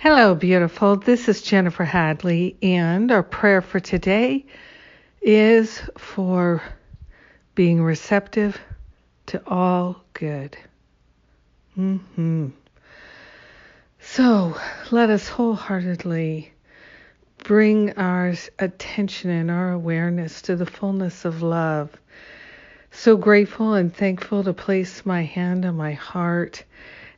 Hello, 0.00 0.36
beautiful. 0.36 0.94
This 0.94 1.28
is 1.28 1.42
Jennifer 1.42 1.82
Hadley, 1.82 2.56
and 2.62 3.10
our 3.10 3.24
prayer 3.24 3.60
for 3.60 3.80
today 3.80 4.46
is 5.20 5.82
for 5.96 6.62
being 7.56 7.82
receptive 7.82 8.56
to 9.26 9.42
all 9.44 10.00
good. 10.12 10.56
hmm 11.74 12.50
So 13.98 14.56
let 14.92 15.10
us 15.10 15.26
wholeheartedly 15.26 16.52
bring 17.42 17.98
our 17.98 18.34
attention 18.60 19.30
and 19.30 19.50
our 19.50 19.72
awareness 19.72 20.42
to 20.42 20.54
the 20.54 20.64
fullness 20.64 21.24
of 21.24 21.42
love. 21.42 21.90
So 22.92 23.16
grateful 23.16 23.74
and 23.74 23.92
thankful 23.92 24.44
to 24.44 24.52
place 24.52 25.04
my 25.04 25.22
hand 25.22 25.64
on 25.64 25.76
my 25.76 25.94
heart 25.94 26.62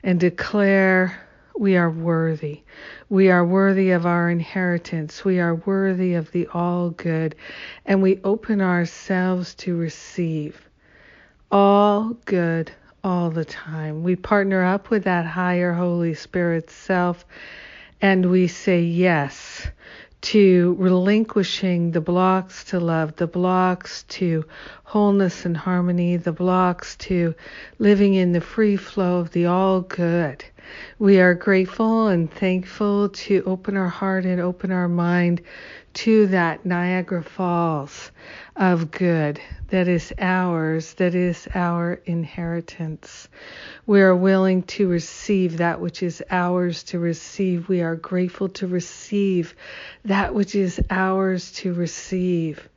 and 0.03 0.19
declare 0.19 1.27
we 1.59 1.77
are 1.77 1.91
worthy. 1.91 2.63
We 3.09 3.31
are 3.31 3.45
worthy 3.45 3.91
of 3.91 4.07
our 4.07 4.31
inheritance. 4.31 5.25
We 5.25 5.41
are 5.41 5.55
worthy 5.55 6.15
of 6.15 6.31
the 6.33 6.47
all 6.49 6.91
good. 6.91 7.35
And 7.85 8.03
we 8.03 8.21
open 8.25 8.61
ourselves 8.61 9.55
to 9.57 9.77
receive 9.77 10.69
all 11.51 12.17
good 12.25 12.73
all 13.03 13.31
the 13.31 13.45
time. 13.45 14.03
We 14.03 14.17
partner 14.17 14.65
up 14.65 14.91
with 14.91 15.05
that 15.05 15.27
higher 15.27 15.73
Holy 15.73 16.15
Spirit 16.15 16.71
self 16.71 17.25
and 18.03 18.31
we 18.31 18.47
say 18.47 18.83
yes 18.83 19.67
to 20.21 20.77
relinquishing 20.79 21.93
the 21.93 22.01
blocks 22.01 22.65
to 22.65 22.79
love, 22.79 23.17
the 23.17 23.27
blocks 23.27 24.03
to 24.05 24.45
wholeness 24.85 25.45
and 25.47 25.57
harmony, 25.57 26.17
the 26.17 26.33
blocks 26.33 26.97
to 26.97 27.35
living 27.79 28.15
in 28.15 28.33
the 28.33 28.41
free 28.41 28.77
flow 28.77 29.19
of 29.19 29.31
the 29.33 29.47
all 29.47 29.81
good. 29.81 30.45
We 30.99 31.21
are 31.21 31.35
grateful 31.35 32.09
and 32.09 32.31
thankful 32.31 33.09
to 33.09 33.43
open 33.47 33.77
our 33.77 33.89
heart 33.89 34.25
and 34.25 34.41
open 34.41 34.71
our 34.71 34.89
mind 34.89 35.41
to 35.95 36.27
that 36.29 36.65
Niagara 36.65 37.23
Falls 37.23 38.11
of 38.61 38.91
good 38.91 39.41
that 39.69 39.89
is 39.89 40.13
ours, 40.19 40.93
that 40.95 41.15
is 41.15 41.49
our 41.55 41.95
inheritance. 42.05 43.27
We 43.87 44.03
are 44.03 44.15
willing 44.15 44.65
to 44.65 44.87
receive 44.87 45.57
that 45.57 45.81
which 45.81 46.03
is 46.03 46.23
ours 46.31 46.83
to 46.85 46.99
receive. 46.99 47.71
We 47.71 47.81
are 47.81 47.97
grateful 47.97 48.51
to 48.51 48.67
receive 48.67 49.55
that 50.05 50.35
which 50.35 50.55
is 50.55 50.79
ours 50.91 51.53
to 51.53 51.73
receive. 51.73 52.69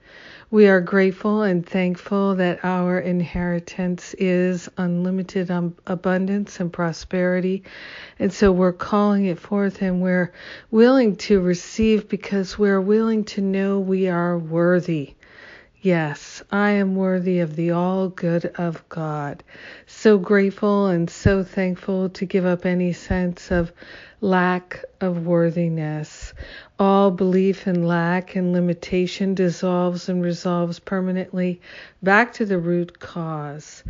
We 0.52 0.68
are 0.68 0.80
grateful 0.80 1.42
and 1.42 1.66
thankful 1.66 2.36
that 2.36 2.64
our 2.64 3.00
inheritance 3.00 4.14
is 4.14 4.70
unlimited 4.78 5.52
um, 5.52 5.76
abundance 5.88 6.62
and 6.62 6.72
prosperity. 6.72 7.64
And 8.20 8.32
so 8.32 8.54
we're 8.54 8.72
calling 8.72 9.26
it 9.26 9.40
forth 9.40 9.82
and 9.82 10.02
we're 10.02 10.32
willing 10.72 11.18
to 11.18 11.42
receive 11.42 12.08
because 12.08 12.58
we're 12.58 12.80
willing 12.80 13.26
to 13.26 13.42
know 13.42 13.80
we 13.80 14.08
are 14.08 14.38
worthy. 14.38 15.16
Yes, 15.84 16.42
I 16.50 16.70
am 16.70 16.96
worthy 16.96 17.42
of 17.42 17.58
the 17.58 17.72
all 17.72 18.08
good 18.08 18.46
of 18.58 18.88
God. 18.88 19.44
So 19.86 20.18
grateful 20.18 20.88
and 20.88 21.10
so 21.10 21.44
thankful 21.44 22.08
to 22.12 22.26
give 22.26 22.46
up 22.46 22.66
any 22.66 22.94
sense 22.94 23.52
of 23.52 23.74
lack 24.22 24.86
of 25.02 25.26
worthiness. 25.26 26.34
All 26.80 27.12
belief 27.12 27.68
in 27.68 27.86
lack 27.86 28.38
and 28.38 28.54
limitation 28.54 29.34
dissolves 29.34 30.08
and 30.08 30.24
resolves 30.24 30.80
permanently 30.80 31.60
back 32.02 32.32
to 32.36 32.46
the 32.46 32.60
root 32.60 33.02
cause 33.02 33.84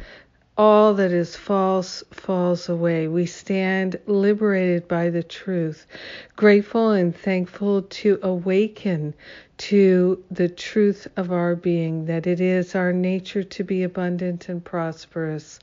all 0.57 0.93
that 0.93 1.11
is 1.11 1.35
false 1.35 2.03
falls 2.11 2.69
away. 2.69 3.07
We 3.07 3.25
stand 3.25 3.99
liberated 4.05 4.87
by 4.87 5.09
the 5.09 5.23
truth, 5.23 5.87
grateful 6.35 6.91
and 6.91 7.15
thankful 7.15 7.81
to 7.81 8.19
awaken 8.21 9.13
to 9.57 10.23
the 10.29 10.49
truth 10.49 11.07
of 11.17 11.31
our 11.31 11.55
being, 11.55 12.05
that 12.05 12.27
it 12.27 12.39
is 12.39 12.75
our 12.75 12.93
nature 12.93 13.43
to 13.43 13.63
be 13.63 13.83
abundant 13.83 14.49
and 14.49 14.63
prosperous 14.63 15.59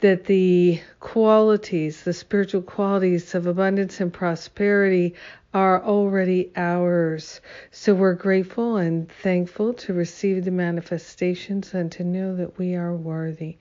that 0.00 0.24
the 0.24 0.78
qualities, 1.00 2.02
the 2.02 2.12
spiritual 2.12 2.60
qualities 2.60 3.34
of 3.34 3.46
abundance 3.46 4.00
and 4.00 4.12
prosperity 4.12 5.14
are 5.54 5.80
already 5.84 6.50
ours. 6.56 7.40
So 7.70 7.94
we're 7.94 8.14
grateful 8.14 8.76
and 8.76 9.08
thankful 9.22 9.72
to 9.74 9.94
receive 9.94 10.44
the 10.44 10.50
manifestations 10.50 11.72
and 11.72 11.92
to 11.92 12.02
know 12.02 12.34
that 12.34 12.58
we 12.58 12.74
are 12.74 12.96
worthy. 12.96 13.56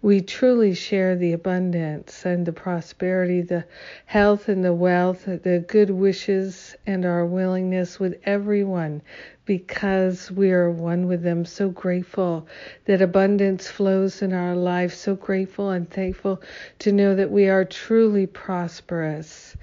We 0.00 0.22
truly 0.22 0.72
share 0.72 1.16
the 1.16 1.34
abundance 1.34 2.24
and 2.24 2.46
the 2.46 2.52
prosperity, 2.52 3.42
the 3.42 3.66
health 4.06 4.48
and 4.48 4.64
the 4.64 4.72
wealth, 4.72 5.26
the 5.26 5.62
good 5.68 5.90
wishes 5.90 6.76
and 6.86 7.04
our 7.04 7.26
willingness 7.26 8.00
with 8.00 8.18
everyone 8.24 9.02
because 9.44 10.30
we 10.30 10.50
are 10.50 10.70
one 10.70 11.06
with 11.06 11.22
them. 11.22 11.44
So 11.44 11.68
grateful 11.68 12.48
that 12.86 13.02
abundance 13.02 13.68
flows 13.68 14.22
in 14.22 14.32
our 14.32 14.56
life. 14.56 14.94
So 14.94 15.14
grateful 15.14 15.68
and 15.68 15.90
thankful 15.90 16.40
to 16.78 16.90
know 16.90 17.14
that 17.14 17.30
we 17.30 17.50
are 17.50 17.66
truly 17.66 18.26
prosperous. 18.26 19.54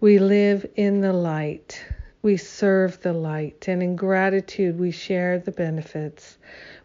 We 0.00 0.18
live 0.18 0.66
in 0.76 1.00
the 1.00 1.12
light. 1.12 1.84
We 2.22 2.36
serve 2.36 3.00
the 3.02 3.12
light. 3.12 3.68
And 3.68 3.82
in 3.82 3.96
gratitude, 3.96 4.78
we 4.78 4.90
share 4.90 5.38
the 5.38 5.52
benefits. 5.52 6.38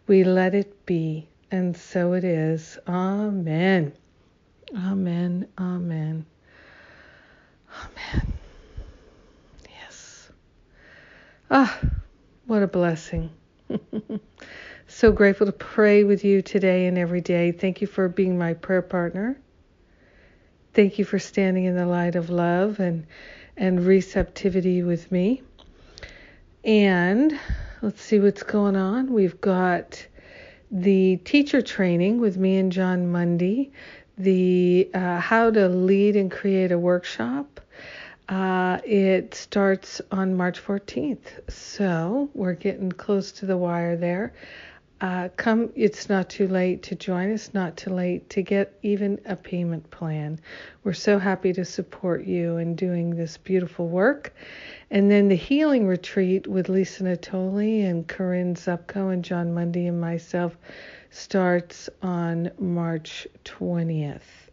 We 0.06 0.24
let 0.24 0.54
it 0.54 0.86
be. 0.86 1.28
And 1.50 1.76
so 1.76 2.12
it 2.12 2.24
is. 2.24 2.78
Amen. 2.86 3.92
Amen. 4.76 5.48
Amen. 5.58 6.26
Amen. 7.70 8.32
Yes. 9.68 10.30
Ah. 11.50 11.78
What 12.46 12.62
a 12.62 12.68
blessing. 12.68 13.30
so 14.86 15.10
grateful 15.10 15.46
to 15.46 15.52
pray 15.52 16.04
with 16.04 16.24
you 16.24 16.42
today 16.42 16.86
and 16.86 16.96
every 16.96 17.20
day. 17.20 17.50
Thank 17.50 17.80
you 17.80 17.88
for 17.88 18.08
being 18.08 18.38
my 18.38 18.54
prayer 18.54 18.82
partner. 18.82 19.40
Thank 20.76 20.98
you 20.98 21.06
for 21.06 21.18
standing 21.18 21.64
in 21.64 21.74
the 21.74 21.86
light 21.86 22.16
of 22.16 22.28
love 22.28 22.80
and 22.80 23.06
and 23.56 23.86
receptivity 23.86 24.82
with 24.82 25.10
me. 25.10 25.40
And 26.64 27.40
let's 27.80 28.02
see 28.02 28.20
what's 28.20 28.42
going 28.42 28.76
on. 28.76 29.10
We've 29.10 29.40
got 29.40 30.06
the 30.70 31.16
teacher 31.24 31.62
training 31.62 32.20
with 32.20 32.36
me 32.36 32.58
and 32.58 32.70
Jon 32.70 33.10
Mundy, 33.10 33.72
the 34.18 34.90
uh, 34.92 35.18
how 35.18 35.50
to 35.50 35.66
lead 35.66 36.14
and 36.14 36.30
create 36.30 36.72
a 36.72 36.78
workshop 36.78 37.56
uh, 38.28 38.78
it 38.84 39.34
starts 39.34 40.00
on 40.10 40.36
March 40.36 40.60
14th, 40.64 41.48
so 41.48 42.28
we're 42.34 42.54
getting 42.54 42.90
close 42.90 43.30
to 43.30 43.46
the 43.46 43.56
wire 43.56 43.96
there. 43.96 44.32
Uh, 44.98 45.28
come, 45.36 45.70
it's 45.74 46.08
not 46.08 46.30
too 46.30 46.48
late 46.48 46.82
to 46.82 46.94
join 46.94 47.30
us, 47.30 47.52
not 47.52 47.76
too 47.76 47.90
late 47.90 48.30
to 48.30 48.40
get 48.40 48.78
even 48.82 49.20
a 49.26 49.36
payment 49.36 49.90
plan. 49.90 50.40
We're 50.84 50.94
so 50.94 51.18
happy 51.18 51.52
to 51.52 51.66
support 51.66 52.24
you 52.24 52.56
in 52.56 52.76
doing 52.76 53.14
this 53.14 53.36
beautiful 53.36 53.88
work. 53.88 54.34
And 54.90 55.10
then 55.10 55.28
the 55.28 55.36
healing 55.36 55.86
retreat 55.86 56.46
with 56.46 56.70
Lisa 56.70 57.02
Natoli 57.04 57.84
and 57.84 58.08
Corinne 58.08 58.54
Zupko 58.54 59.12
and 59.12 59.22
Jon 59.22 59.52
Mundy 59.52 59.86
and 59.86 60.00
myself 60.00 60.56
starts 61.10 61.90
on 62.00 62.50
March 62.58 63.26
20th. 63.44 64.48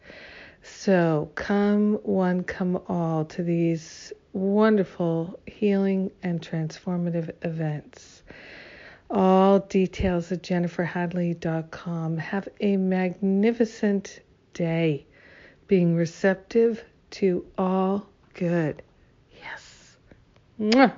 So 0.62 1.32
come 1.36 2.00
one, 2.04 2.44
come 2.44 2.82
all 2.90 3.24
to 3.26 3.44
these 3.44 4.12
wonderful 4.34 5.40
healing 5.46 6.12
and 6.22 6.42
transformative 6.42 7.32
events. 7.44 8.24
All 9.16 9.60
details 9.60 10.32
at 10.32 10.42
jenniferhadley.com. 10.42 12.18
Have 12.18 12.50
a 12.60 12.78
magnificent 12.78 14.22
day, 14.56 15.06
being 15.68 15.96
receptive 15.96 16.84
to 17.12 17.46
all 17.56 18.10
good. 18.34 18.82
Yes. 19.40 19.98
Mwah. 20.60 20.94